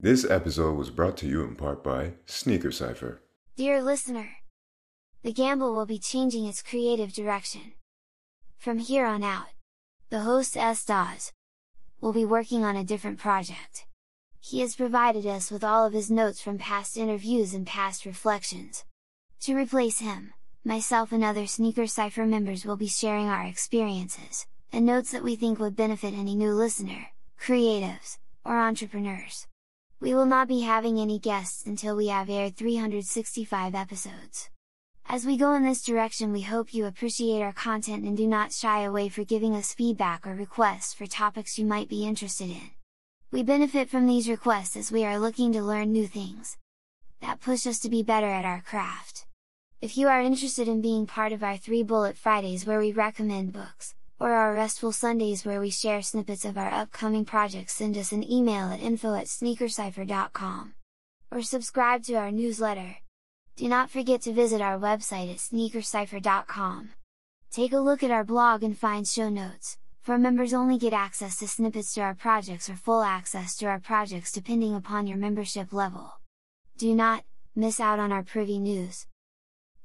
This 0.00 0.24
episode 0.24 0.74
was 0.74 0.90
brought 0.90 1.16
to 1.16 1.26
you 1.26 1.42
in 1.42 1.56
part 1.56 1.82
by 1.82 2.12
Sneaker 2.24 2.70
Cypher. 2.70 3.20
Dear 3.56 3.82
listener, 3.82 4.28
the 5.24 5.32
Gamble 5.32 5.74
will 5.74 5.86
be 5.86 5.98
changing 5.98 6.46
its 6.46 6.62
creative 6.62 7.12
direction. 7.12 7.72
From 8.56 8.78
here 8.78 9.06
on 9.06 9.24
out, 9.24 9.48
the 10.10 10.20
host 10.20 10.56
S. 10.56 10.84
Dawes 10.84 11.32
will 12.00 12.12
be 12.12 12.24
working 12.24 12.62
on 12.62 12.76
a 12.76 12.84
different 12.84 13.18
project. 13.18 13.86
He 14.38 14.60
has 14.60 14.76
provided 14.76 15.26
us 15.26 15.50
with 15.50 15.64
all 15.64 15.84
of 15.84 15.94
his 15.94 16.12
notes 16.12 16.40
from 16.40 16.58
past 16.58 16.96
interviews 16.96 17.52
and 17.52 17.66
past 17.66 18.06
reflections. 18.06 18.84
To 19.40 19.56
replace 19.56 19.98
him, 19.98 20.32
myself 20.64 21.10
and 21.10 21.24
other 21.24 21.48
Sneaker 21.48 21.88
Cypher 21.88 22.24
members 22.24 22.64
will 22.64 22.76
be 22.76 22.86
sharing 22.86 23.26
our 23.26 23.44
experiences, 23.44 24.46
and 24.72 24.86
notes 24.86 25.10
that 25.10 25.24
we 25.24 25.34
think 25.34 25.58
would 25.58 25.74
benefit 25.74 26.14
any 26.14 26.36
new 26.36 26.52
listener, 26.52 27.08
creatives, 27.40 28.18
or 28.44 28.60
entrepreneurs. 28.60 29.48
We 30.00 30.14
will 30.14 30.26
not 30.26 30.46
be 30.46 30.60
having 30.60 31.00
any 31.00 31.18
guests 31.18 31.66
until 31.66 31.96
we 31.96 32.06
have 32.06 32.30
aired 32.30 32.56
365 32.56 33.74
episodes. 33.74 34.48
As 35.04 35.26
we 35.26 35.36
go 35.36 35.54
in 35.54 35.64
this 35.64 35.82
direction 35.82 36.30
we 36.32 36.42
hope 36.42 36.72
you 36.72 36.86
appreciate 36.86 37.42
our 37.42 37.52
content 37.52 38.04
and 38.04 38.16
do 38.16 38.28
not 38.28 38.52
shy 38.52 38.82
away 38.82 39.08
for 39.08 39.24
giving 39.24 39.56
us 39.56 39.74
feedback 39.74 40.24
or 40.24 40.36
requests 40.36 40.94
for 40.94 41.06
topics 41.06 41.58
you 41.58 41.66
might 41.66 41.88
be 41.88 42.06
interested 42.06 42.48
in. 42.48 42.70
We 43.32 43.42
benefit 43.42 43.90
from 43.90 44.06
these 44.06 44.28
requests 44.28 44.76
as 44.76 44.92
we 44.92 45.04
are 45.04 45.18
looking 45.18 45.52
to 45.52 45.62
learn 45.62 45.90
new 45.90 46.06
things 46.06 46.56
that 47.20 47.40
push 47.40 47.66
us 47.66 47.80
to 47.80 47.90
be 47.90 48.04
better 48.04 48.28
at 48.28 48.44
our 48.44 48.60
craft. 48.60 49.26
If 49.82 49.98
you 49.98 50.06
are 50.06 50.20
interested 50.20 50.68
in 50.68 50.80
being 50.80 51.08
part 51.08 51.32
of 51.32 51.42
our 51.42 51.56
3 51.56 51.82
Bullet 51.82 52.16
Fridays 52.16 52.64
where 52.64 52.78
we 52.78 52.92
recommend 52.92 53.52
books, 53.52 53.96
or 54.20 54.32
our 54.32 54.54
Restful 54.54 54.92
Sundays 54.92 55.44
where 55.44 55.60
we 55.60 55.70
share 55.70 56.02
snippets 56.02 56.44
of 56.44 56.58
our 56.58 56.72
upcoming 56.72 57.24
projects 57.24 57.74
send 57.74 57.96
us 57.96 58.12
an 58.12 58.28
email 58.28 58.72
at 58.72 58.80
info 58.80 59.14
at 59.14 59.26
sneakercypher.com. 59.26 60.74
Or 61.30 61.42
subscribe 61.42 62.02
to 62.04 62.14
our 62.14 62.30
newsletter. 62.30 62.96
Do 63.56 63.68
not 63.68 63.90
forget 63.90 64.22
to 64.22 64.32
visit 64.32 64.60
our 64.60 64.78
website 64.78 65.30
at 65.30 65.38
sneakercypher.com. 65.38 66.90
Take 67.50 67.72
a 67.72 67.78
look 67.78 68.02
at 68.02 68.10
our 68.10 68.24
blog 68.24 68.62
and 68.62 68.76
find 68.76 69.06
show 69.06 69.28
notes, 69.28 69.78
for 70.00 70.18
members 70.18 70.54
only 70.54 70.78
get 70.78 70.92
access 70.92 71.36
to 71.38 71.48
snippets 71.48 71.94
to 71.94 72.00
our 72.00 72.14
projects 72.14 72.68
or 72.68 72.74
full 72.74 73.02
access 73.02 73.56
to 73.56 73.66
our 73.66 73.80
projects 73.80 74.32
depending 74.32 74.74
upon 74.74 75.06
your 75.06 75.18
membership 75.18 75.72
level. 75.72 76.20
Do 76.76 76.94
not, 76.94 77.24
miss 77.54 77.80
out 77.80 77.98
on 77.98 78.12
our 78.12 78.22
privy 78.22 78.58
news. 78.58 79.06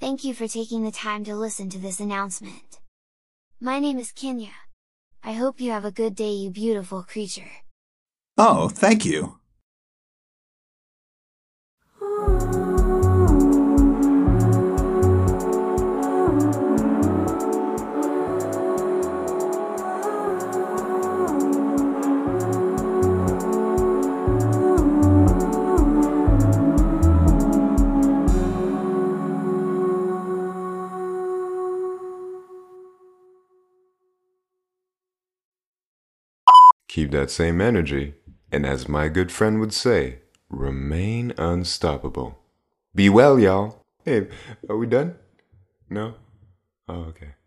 Thank 0.00 0.24
you 0.24 0.34
for 0.34 0.48
taking 0.48 0.84
the 0.84 0.92
time 0.92 1.24
to 1.24 1.34
listen 1.34 1.70
to 1.70 1.78
this 1.78 2.00
announcement. 2.00 2.81
My 3.64 3.78
name 3.78 4.00
is 4.00 4.10
Kenya. 4.10 4.50
I 5.22 5.34
hope 5.34 5.60
you 5.60 5.70
have 5.70 5.84
a 5.84 5.92
good 5.92 6.16
day 6.16 6.32
you 6.32 6.50
beautiful 6.50 7.04
creature. 7.04 7.62
Oh, 8.36 8.68
thank 8.68 9.04
you. 9.04 9.38
Keep 36.92 37.10
that 37.12 37.30
same 37.30 37.62
energy, 37.62 38.16
and 38.52 38.66
as 38.66 38.86
my 38.86 39.08
good 39.08 39.32
friend 39.32 39.60
would 39.60 39.72
say, 39.72 40.18
remain 40.50 41.32
unstoppable. 41.38 42.38
Be 42.94 43.08
well, 43.08 43.40
y'all. 43.40 43.80
Hey, 44.04 44.28
are 44.68 44.76
we 44.76 44.86
done? 44.86 45.14
No? 45.88 46.16
Oh, 46.86 47.04
okay. 47.04 47.32